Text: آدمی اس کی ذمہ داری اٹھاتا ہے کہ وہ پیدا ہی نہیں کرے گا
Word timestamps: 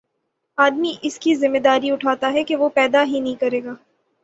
آدمی 0.57 0.93
اس 1.01 1.19
کی 1.19 1.35
ذمہ 1.35 1.57
داری 1.57 1.91
اٹھاتا 1.91 2.31
ہے 2.33 2.43
کہ 2.43 2.55
وہ 2.55 2.69
پیدا 2.69 3.03
ہی 3.03 3.19
نہیں 3.19 3.35
کرے 3.35 3.63
گا 3.63 3.73